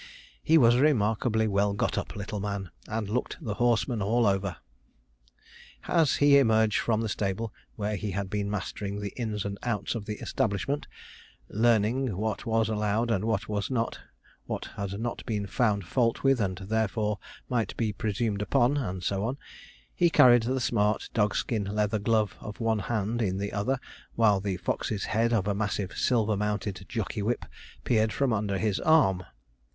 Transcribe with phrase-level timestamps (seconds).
[0.41, 4.57] He was a remarkably well got up little man, and looked the horseman all over.
[5.87, 9.93] As he emerged from the stable, where he had been mastering the ins and outs
[9.93, 10.87] of the establishment,
[11.49, 13.99] learning what was allowed and what was not,
[14.47, 19.23] what had not been found fault with and, therefore, might be presumed upon, and so
[19.23, 19.37] on,
[19.93, 23.77] he carried the smart dogskin leather glove of one hand in the other,
[24.15, 27.45] while the fox's head of a massive silver mounted jockey whip
[27.83, 29.23] peered from under his arm.